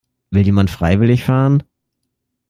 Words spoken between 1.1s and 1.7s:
fahren?